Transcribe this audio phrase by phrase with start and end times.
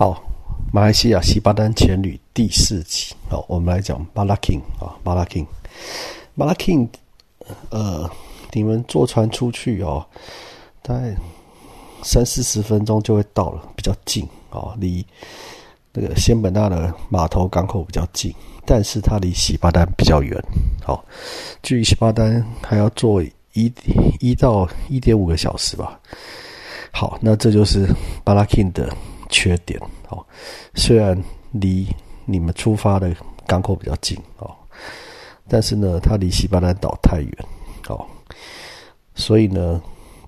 [0.00, 0.18] 好，
[0.72, 3.14] 马来西亚西巴丹前旅第四集。
[3.28, 5.46] 好，我们来讲巴拉 king 啊，巴拉 king，
[6.34, 6.88] 巴拉 king，
[7.68, 8.10] 呃，
[8.52, 10.02] 你们坐船出去哦，
[10.80, 11.14] 大概
[12.02, 15.04] 三四十分钟就会到了，比较近啊，离
[15.92, 20.42] 那个仙本那的码头港口比较近，但是它离西巴丹比较远。
[20.82, 21.04] 好，
[21.62, 23.22] 距离西巴丹还要坐
[23.52, 23.70] 一
[24.18, 26.00] 一到一点五个小时吧。
[26.90, 27.86] 好，那这就是
[28.24, 28.90] 巴拉 king 的。
[29.30, 30.24] 缺点哦，
[30.74, 31.16] 虽然
[31.52, 31.86] 离
[32.24, 33.14] 你们出发的
[33.46, 34.54] 港口比较近哦，
[35.48, 37.32] 但是呢，它离西巴丹岛太远
[37.88, 38.06] 哦，
[39.14, 39.80] 所以呢，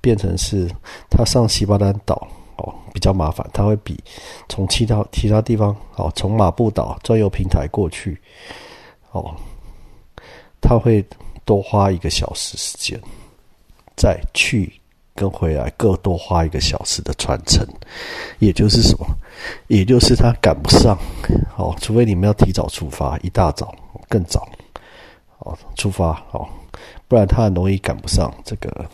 [0.00, 0.70] 变成是
[1.10, 3.98] 它上西巴丹岛哦比较麻烦，它会比
[4.48, 8.18] 从其他其他地方哦，从马布岛专用平台过去
[9.12, 9.34] 哦，
[10.60, 11.04] 它会
[11.44, 12.98] 多花一个小时时间
[13.96, 14.79] 再去。
[15.20, 17.62] 跟回来各多花一个小时的船程，
[18.38, 19.06] 也就是什么？
[19.68, 20.96] 也就是他赶不上
[21.58, 23.74] 哦，除非你们要提早出发，一大早
[24.08, 24.48] 更早
[25.40, 26.48] 哦出发哦，
[27.06, 28.86] 不然他很容易赶不上这个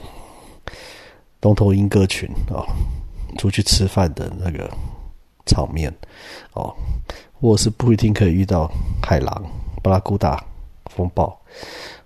[1.40, 2.66] 东头鹰歌群哦
[3.38, 4.68] 出去吃饭的那个
[5.46, 5.94] 场面
[6.54, 6.74] 哦，
[7.40, 8.68] 或是不一定可以遇到
[9.00, 9.44] 海狼
[9.80, 10.42] 巴拉古达
[10.86, 11.40] 风暴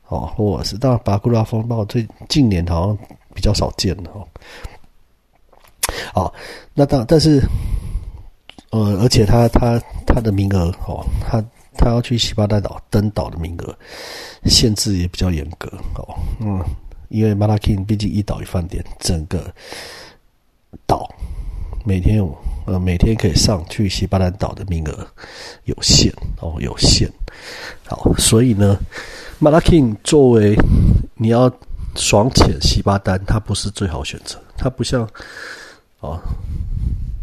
[0.08, 2.98] 哦，或者是当然巴拉古达风暴最近年好像。
[3.34, 4.27] 比较少见的哦，
[6.12, 6.34] 好，
[6.75, 7.42] 那当但是，
[8.70, 11.42] 呃，而且他他他的名额哦，他
[11.77, 13.78] 他要去西巴丹岛登岛的名额
[14.45, 16.62] 限制也比较严格哦，嗯，
[17.08, 19.53] 因为马拉 king 毕竟一岛一饭店，整个
[20.86, 21.08] 岛
[21.84, 22.36] 每天有
[22.67, 25.06] 呃每天可以上去西巴丹岛的名额
[25.64, 27.11] 有限哦，有限，
[27.86, 28.78] 好，所以呢，
[29.39, 30.56] 马拉 king 作为
[31.14, 31.53] 你要。
[31.96, 34.41] 爽潜西巴丹，它不是最好选择。
[34.56, 35.08] 它不像
[36.00, 36.20] 哦，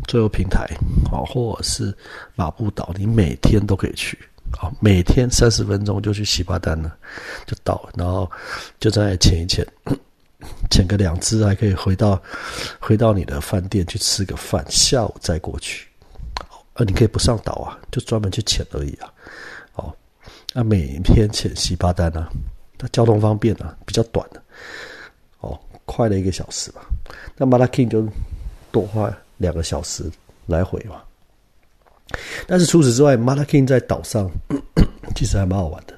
[0.08, 0.68] 最后平台
[1.12, 1.96] 哦，或者是
[2.36, 4.18] 马布岛，你每天都可以去
[4.60, 6.96] 啊，每天三十分钟就去西巴丹了，
[7.46, 8.30] 就到，然后
[8.80, 9.66] 就在那潜一潜，
[10.70, 12.22] 潜个两只，还可以回到
[12.80, 15.88] 回到你的饭店去吃个饭，下午再过去。
[16.74, 19.12] 呃，你可以不上岛啊，就专门去潜而已啊。
[19.76, 19.96] 哦，
[20.54, 22.28] 那每天潜西巴丹呢？
[22.78, 24.42] 它交通方便啊，比较短的，
[25.40, 26.82] 哦，快了一个小时吧。
[27.36, 28.08] 那马拉 king 就
[28.72, 30.04] 多花两个小时
[30.46, 31.02] 来回嘛。
[32.48, 34.30] 但是除此之外，马拉 king 在岛上
[35.16, 35.94] 其实还蛮好玩的。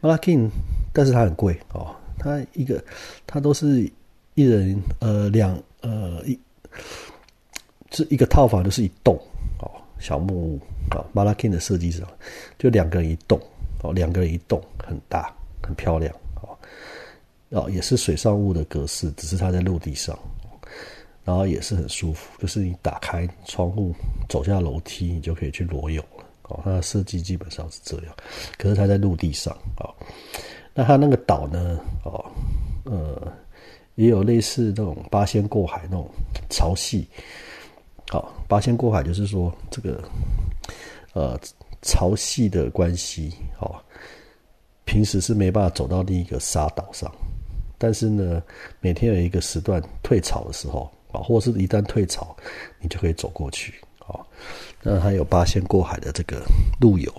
[0.00, 0.48] 马拉 king，
[0.92, 2.82] 但是它很贵哦，它一个
[3.26, 3.88] 它都是
[4.34, 6.38] 一人呃两呃一，
[7.90, 9.16] 这一个套房就是一栋
[9.60, 10.60] 哦，小木屋
[10.90, 11.04] 啊。
[11.12, 12.06] 马拉 king 的设计上
[12.58, 13.40] 就两个人一栋
[13.82, 15.32] 哦，两个人一栋很大。
[15.64, 16.58] 很漂亮哦，
[17.50, 20.18] 哦，也是水上物的格式，只是它在陆地上，
[21.24, 23.94] 然后也是很舒服，就是你打开窗户，
[24.28, 26.60] 走下楼梯，你就可以去裸泳了哦。
[26.62, 28.14] 它的设计基本上是这样，
[28.58, 29.88] 可是它在陆地上啊。
[30.74, 32.24] 那它那个岛呢，哦，
[32.84, 33.32] 呃，
[33.94, 36.10] 也有类似那种八仙过海那种
[36.50, 37.06] 潮汐，
[38.10, 40.02] 好，八仙过海就是说这个
[41.14, 41.38] 呃
[41.82, 43.82] 潮汐的关系，好。
[44.84, 47.10] 平时是没办法走到另一个沙岛上，
[47.78, 48.42] 但是呢，
[48.80, 52.36] 每天有一个时段退潮的时候啊，或者是一旦退潮，
[52.80, 54.20] 你就可以走过去啊。
[54.82, 56.42] 那还有八仙过海的这个
[56.80, 57.12] 路游，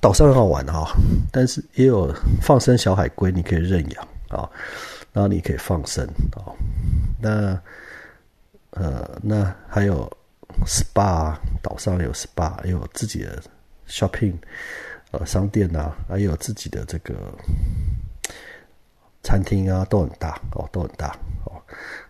[0.00, 0.90] 岛上很好玩哈，
[1.30, 4.48] 但是也有放生小海龟，你可以认养啊，
[5.12, 6.48] 然后你可以放生啊。
[7.20, 7.60] 那
[8.70, 10.10] 呃，那还有
[10.66, 13.42] SPA，岛上有 SPA，也有自己的
[13.88, 14.34] shopping。
[15.24, 17.14] 商店呐，还有自己的这个
[19.22, 21.62] 餐厅啊，都很大哦，都很大哦，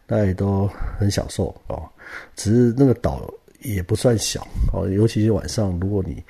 [0.07, 0.67] 大家也都
[0.99, 1.89] 很享受哦。
[2.35, 3.31] 只是那个岛
[3.61, 6.23] 也不算小哦，尤其是晚上，如果你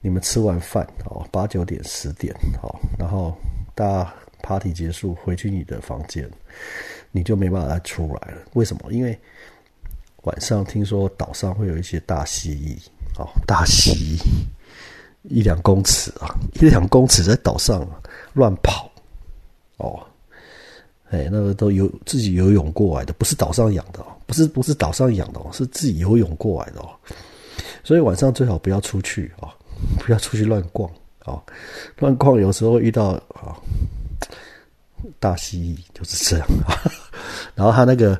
[0.00, 3.36] 你们吃完饭哦，八九点十点哦，然后
[3.74, 6.28] 大家 party 结束回去你的房间，
[7.10, 8.38] 你就没办法再出来了。
[8.54, 8.92] 为什么？
[8.92, 9.18] 因为
[10.22, 14.22] 晚上听说岛上会有一些大蜥蜴哦，大蜥蜴。
[15.22, 17.86] 一两公尺啊，一两公尺在岛上
[18.32, 18.90] 乱跑，
[19.76, 20.00] 哦，
[21.10, 26.88] 哎，那个都游自己游泳过来的，不是岛上养的哦，不是不是岛上养的哦，是自己游泳过来的哦。
[27.82, 29.48] 所以晚上最好不要出去哦，
[29.98, 30.90] 不要出去乱逛
[31.24, 31.42] 哦，
[31.98, 33.56] 乱逛有时候遇到啊
[35.18, 36.46] 大蜥蜴就是这样。
[37.54, 38.18] 然后他那个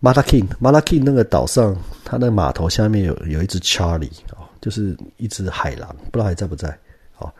[0.00, 4.41] 马拉 king 马拉 king 那个岛上，他那码头下面有有一只 Charlie 啊。
[4.62, 6.70] 就是一只海狼，不知道还在不在？
[7.18, 7.30] 哦，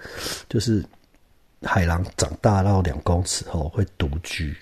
[0.49, 0.85] 就是
[1.63, 4.55] 海狼长大到两公尺后会独居，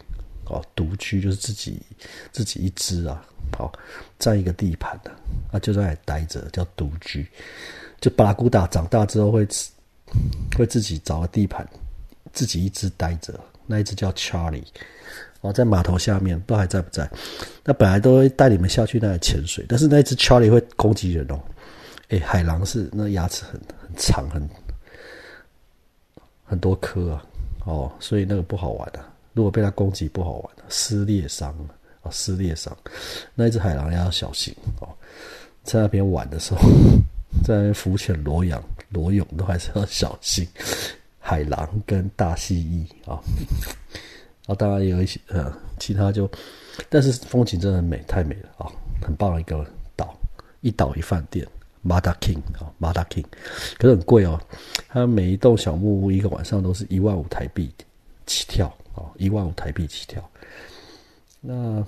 [0.45, 1.83] 哦，独居就是自己
[2.31, 3.23] 自己一只啊，
[3.57, 3.73] 好
[4.19, 5.11] 占一个地盘的，
[5.51, 7.27] 啊就在那里待着叫独居。
[8.01, 9.47] 就巴拉古达长大之后会
[10.57, 11.67] 会自己找个地盘，
[12.33, 14.65] 自己一只待着，那一只叫 Charlie，
[15.41, 17.11] 哦，在码头下面不知道还在不在。
[17.65, 21.39] 那本来都会带你们下去那里潜水，但是那一只 Charlie 会攻击人哦。
[22.11, 24.49] 哎，海狼是那牙齿很很长很
[26.45, 27.25] 很多颗啊，
[27.65, 29.05] 哦，所以那个不好玩的。
[29.33, 31.55] 如果被它攻击不好玩的，撕裂伤
[32.03, 32.77] 啊，撕裂伤。
[33.35, 34.89] 那一只海狼要小心哦，
[35.65, 36.61] 在那边玩的时候。
[37.45, 40.45] 在浮潜、裸泳、裸泳都还是要小心，
[41.21, 43.23] 海狼跟大蜥蜴啊，
[44.47, 46.29] 啊当然也有一些呃其他就，
[46.89, 48.67] 但是风景真的很美，太美了啊，
[49.01, 49.65] 很棒的一个
[49.95, 50.13] 岛，
[50.61, 51.47] 一岛一饭店
[51.85, 53.25] ，Mada King 啊，Mada King，
[53.79, 54.41] 可是很贵哦，
[54.89, 57.73] 它每一栋小木屋一个晚上都是一万五台币
[58.27, 60.23] 起跳哦，一万五台币起跳。
[61.41, 61.85] 那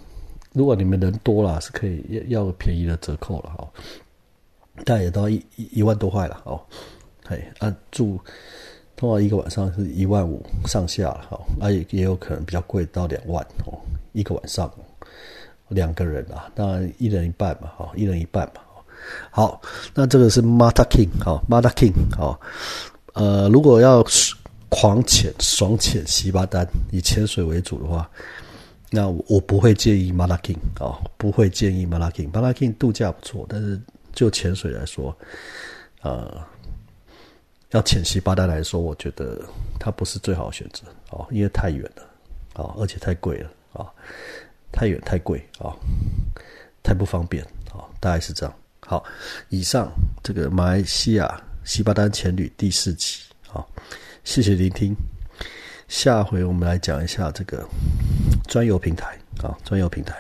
[0.53, 3.69] 如果你们人多了，是可以要要便宜的折扣了哈。
[4.87, 6.59] 大概也到一一万多块了哦，
[7.27, 8.19] 嘿，啊住
[8.97, 13.79] 通常一个晚上是一万五上下了哈，啊也也有可能比较贵到两万哦，
[14.12, 14.73] 一个晚上
[15.69, 18.62] 两个人啊，当然一人一半嘛，哈，一人一半嘛，
[19.31, 19.61] 好，
[19.95, 22.39] 那这个是 Mata King 哈，Mata King 哈，
[23.15, 24.05] 呃，如果要
[24.69, 28.11] 狂潜爽潜西巴丹以潜水为主的话，
[28.91, 33.81] 那我不会建议 Mata King 啊，不会建议 Mata King，Mata King 度假不错，但是。
[34.15, 35.17] 就潜水来说，
[36.03, 36.39] 呃，
[37.71, 39.41] 要潜西巴丹来说，我觉得
[39.81, 42.03] 它不是最好的选择哦，因为太远了
[42.63, 43.89] 啊，而且太贵了啊，
[44.71, 45.73] 太远太贵啊，
[46.83, 48.55] 太不方便啊，大概是这样。
[48.84, 49.02] 好，
[49.49, 49.90] 以上
[50.23, 53.67] 这个马来西亚西巴丹前旅第四集好，
[54.25, 54.94] 谢谢聆听。
[55.88, 57.67] 下回我们来讲一下这个
[58.49, 60.17] 专有平台啊，专有平台。